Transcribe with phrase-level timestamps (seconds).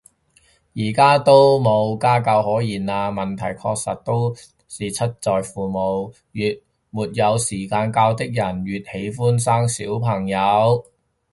[0.73, 10.83] 而家都冇家教可言啦，問題確實都是出在父母，越沒有時間教的人越喜歡生小朋友